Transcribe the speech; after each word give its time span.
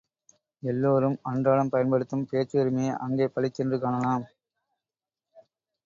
எல்லாரும் 0.63 1.17
அன்றாடம் 1.23 1.69
பயன்படுத்தும் 1.69 2.25
பேச்சுரிமையை 2.31 2.95
அங்கே 2.97 3.27
பளிச்சென்று 3.27 3.79
காணலாம். 3.79 4.25